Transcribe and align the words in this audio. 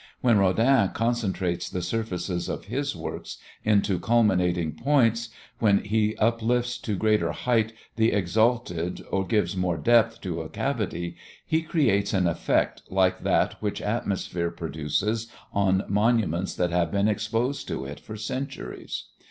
When 0.21 0.39
Rodin 0.39 0.89
concentrates 0.95 1.69
the 1.69 1.83
surfaces 1.83 2.49
of 2.49 2.65
his 2.65 2.95
works 2.95 3.37
into 3.63 3.99
culminating 3.99 4.71
points, 4.71 5.29
when 5.59 5.83
he 5.83 6.15
uplifts 6.17 6.79
to 6.79 6.95
greater 6.95 7.31
height 7.33 7.73
the 7.97 8.11
exalted 8.11 9.03
or 9.11 9.23
gives 9.27 9.55
more 9.55 9.77
depth 9.77 10.19
to 10.21 10.41
a 10.41 10.49
cavity, 10.49 11.17
he 11.45 11.61
creates 11.61 12.15
an 12.15 12.25
effect 12.25 12.81
like 12.89 13.21
that 13.21 13.61
which 13.61 13.79
atmosphere 13.79 14.49
produces 14.49 15.27
on 15.53 15.83
monuments 15.87 16.55
that 16.55 16.71
have 16.71 16.91
been 16.91 17.07
exposed 17.07 17.67
to 17.67 17.85
it 17.85 17.99
for 17.99 18.15
centuries. 18.15 19.03